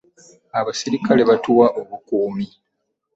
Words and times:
Abasirikale 0.59 1.21
batuwa 1.29 1.65
obukuumi. 1.79 2.45